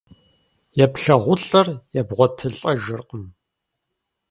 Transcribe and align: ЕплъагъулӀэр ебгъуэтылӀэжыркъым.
ЕплъагъулӀэр 0.83 1.67
ебгъуэтылӀэжыркъым. 1.99 3.25